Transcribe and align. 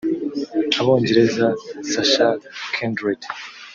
Abongereza 0.79 1.45
Sascha 1.91 2.27
Kindred 2.73 3.21